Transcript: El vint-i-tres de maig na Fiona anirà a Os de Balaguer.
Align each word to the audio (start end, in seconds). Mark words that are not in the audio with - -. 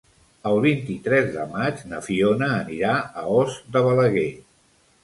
El 0.51 0.55
vint-i-tres 0.63 1.29
de 1.35 1.45
maig 1.51 1.83
na 1.91 2.01
Fiona 2.09 2.49
anirà 2.55 2.99
a 3.25 3.29
Os 3.45 3.61
de 3.77 3.87
Balaguer. 3.91 4.31